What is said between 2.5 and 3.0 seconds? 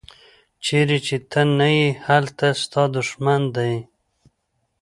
ستا